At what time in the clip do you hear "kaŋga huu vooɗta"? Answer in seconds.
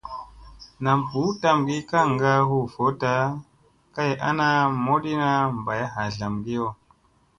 1.91-3.11